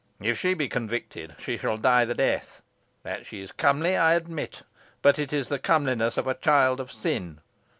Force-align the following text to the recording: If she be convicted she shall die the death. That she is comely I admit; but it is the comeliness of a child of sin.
If 0.19 0.39
she 0.39 0.55
be 0.55 0.67
convicted 0.67 1.35
she 1.37 1.59
shall 1.59 1.77
die 1.77 2.05
the 2.05 2.15
death. 2.15 2.63
That 3.03 3.27
she 3.27 3.43
is 3.43 3.51
comely 3.51 3.95
I 3.95 4.15
admit; 4.15 4.63
but 5.03 5.19
it 5.19 5.31
is 5.31 5.47
the 5.49 5.59
comeliness 5.59 6.17
of 6.17 6.25
a 6.25 6.33
child 6.33 6.79
of 6.79 6.91
sin. 6.91 7.39